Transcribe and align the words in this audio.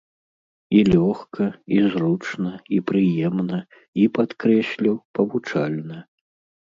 І 0.77 0.79
лёгка, 0.93 1.45
і 1.75 1.83
зручна, 1.95 2.51
і 2.77 2.81
прыемна, 2.89 3.59
і, 4.05 4.09
падкрэслю, 4.17 4.91
павучальна. 5.21 5.97